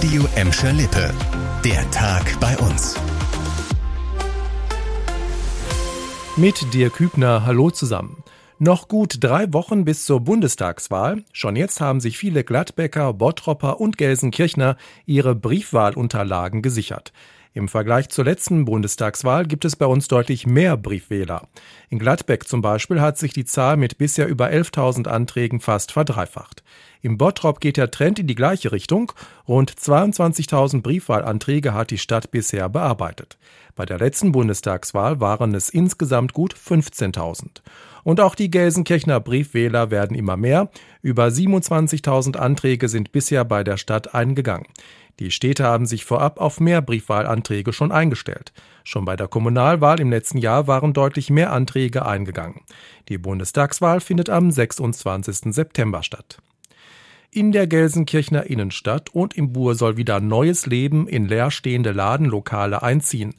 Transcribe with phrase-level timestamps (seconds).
[0.00, 1.12] Radio Emscher Lippe.
[1.62, 2.98] Der Tag bei uns.
[6.38, 8.24] Mit dir Kübner, hallo zusammen.
[8.58, 11.22] Noch gut drei Wochen bis zur Bundestagswahl.
[11.34, 17.12] Schon jetzt haben sich viele Gladbecker, Bottropper und Gelsenkirchner ihre Briefwahlunterlagen gesichert.
[17.52, 21.48] Im Vergleich zur letzten Bundestagswahl gibt es bei uns deutlich mehr Briefwähler.
[21.88, 26.62] In Gladbeck zum Beispiel hat sich die Zahl mit bisher über 11.000 Anträgen fast verdreifacht.
[27.02, 29.12] Im Bottrop geht der Trend in die gleiche Richtung.
[29.48, 33.36] Rund 22.000 Briefwahlanträge hat die Stadt bisher bearbeitet.
[33.74, 37.62] Bei der letzten Bundestagswahl waren es insgesamt gut 15.000.
[38.04, 40.70] Und auch die Gelsenkirchener Briefwähler werden immer mehr.
[41.02, 44.66] Über 27.000 Anträge sind bisher bei der Stadt eingegangen.
[45.18, 48.52] Die Städte haben sich vorab auf mehr Briefwahlanträge schon eingestellt.
[48.84, 52.62] Schon bei der Kommunalwahl im letzten Jahr waren deutlich mehr Anträge eingegangen.
[53.10, 55.52] Die Bundestagswahl findet am 26.
[55.52, 56.38] September statt.
[57.30, 63.34] In der Gelsenkirchener Innenstadt und im Bur soll wieder neues Leben in leerstehende Ladenlokale einziehen.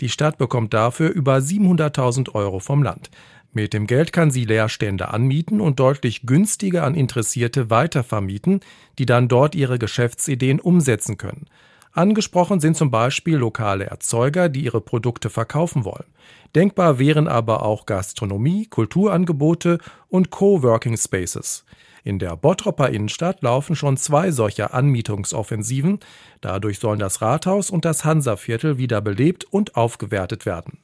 [0.00, 3.10] Die Stadt bekommt dafür über 700.000 Euro vom Land.
[3.54, 8.60] Mit dem Geld kann sie Leerstände anmieten und deutlich günstiger an Interessierte weitervermieten,
[8.98, 11.46] die dann dort ihre Geschäftsideen umsetzen können.
[11.92, 16.06] Angesprochen sind zum Beispiel lokale Erzeuger, die ihre Produkte verkaufen wollen.
[16.54, 19.78] Denkbar wären aber auch Gastronomie, Kulturangebote
[20.08, 21.66] und Coworking Spaces.
[22.04, 26.00] In der Bottropper Innenstadt laufen schon zwei solcher Anmietungsoffensiven.
[26.40, 30.78] Dadurch sollen das Rathaus und das Hansaviertel wieder belebt und aufgewertet werden.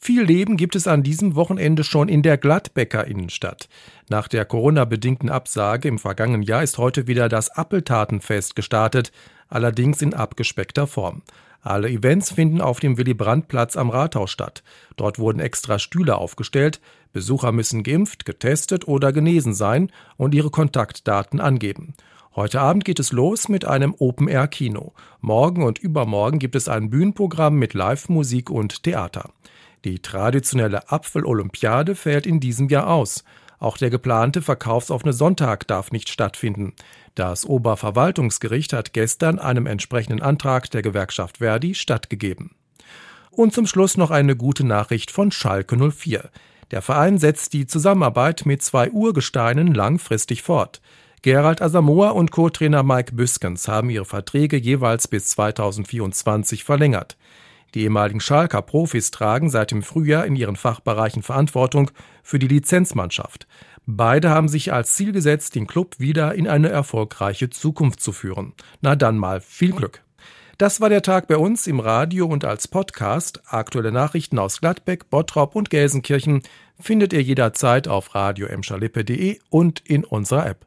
[0.00, 3.68] Viel Leben gibt es an diesem Wochenende schon in der Gladbecker Innenstadt.
[4.08, 9.12] Nach der Corona-bedingten Absage im vergangenen Jahr ist heute wieder das Appeltatenfest gestartet,
[9.48, 11.22] allerdings in abgespeckter Form.
[11.60, 14.62] Alle Events finden auf dem Willy-Brandt-Platz am Rathaus statt.
[14.96, 16.80] Dort wurden extra Stühle aufgestellt.
[17.12, 21.94] Besucher müssen geimpft, getestet oder genesen sein und ihre Kontaktdaten angeben.
[22.36, 24.92] Heute Abend geht es los mit einem Open-Air-Kino.
[25.20, 29.30] Morgen und übermorgen gibt es ein Bühnenprogramm mit Live-Musik und Theater.
[29.84, 33.24] Die traditionelle Apfel-Olympiade fällt in diesem Jahr aus.
[33.60, 36.74] Auch der geplante verkaufsoffene Sonntag darf nicht stattfinden.
[37.14, 42.52] Das Oberverwaltungsgericht hat gestern einem entsprechenden Antrag der Gewerkschaft Verdi stattgegeben.
[43.30, 46.30] Und zum Schluss noch eine gute Nachricht von Schalke 04.
[46.70, 50.80] Der Verein setzt die Zusammenarbeit mit zwei Urgesteinen langfristig fort.
[51.22, 57.16] Gerald Asamoah und Co-Trainer Mike Büskens haben ihre Verträge jeweils bis 2024 verlängert.
[57.74, 61.90] Die ehemaligen Schalker Profis tragen seit dem Frühjahr in ihren Fachbereichen Verantwortung
[62.22, 63.46] für die Lizenzmannschaft.
[63.86, 68.52] Beide haben sich als Ziel gesetzt, den Club wieder in eine erfolgreiche Zukunft zu führen.
[68.80, 70.02] Na dann mal viel Glück.
[70.58, 73.40] Das war der Tag bei uns im Radio und als Podcast.
[73.46, 76.42] Aktuelle Nachrichten aus Gladbeck, Bottrop und Gelsenkirchen
[76.80, 78.48] findet ihr jederzeit auf radio
[79.50, 80.66] und in unserer App.